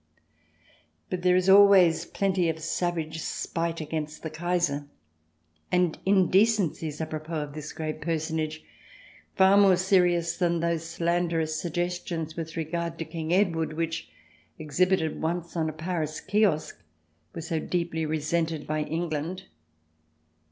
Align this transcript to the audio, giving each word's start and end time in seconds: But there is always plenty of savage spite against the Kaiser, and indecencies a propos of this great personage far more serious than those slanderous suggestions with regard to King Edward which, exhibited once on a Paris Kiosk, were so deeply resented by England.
But 1.11 1.21
there 1.21 1.35
is 1.35 1.47
always 1.47 2.05
plenty 2.05 2.49
of 2.49 2.57
savage 2.57 3.19
spite 3.21 3.81
against 3.81 4.23
the 4.23 4.31
Kaiser, 4.31 4.87
and 5.71 5.99
indecencies 6.07 6.99
a 6.99 7.05
propos 7.05 7.43
of 7.49 7.53
this 7.53 7.71
great 7.71 8.01
personage 8.01 8.63
far 9.35 9.57
more 9.57 9.75
serious 9.77 10.37
than 10.37 10.59
those 10.59 10.83
slanderous 10.89 11.55
suggestions 11.61 12.35
with 12.35 12.57
regard 12.57 12.97
to 12.97 13.05
King 13.05 13.31
Edward 13.31 13.73
which, 13.73 14.09
exhibited 14.57 15.21
once 15.21 15.55
on 15.55 15.69
a 15.69 15.71
Paris 15.71 16.19
Kiosk, 16.19 16.81
were 17.35 17.41
so 17.41 17.59
deeply 17.59 18.03
resented 18.03 18.65
by 18.65 18.81
England. 18.85 19.43